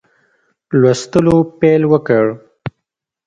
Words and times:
لوستلو 0.81 1.37
پیل 1.59 1.81
وکړ. 1.91 2.25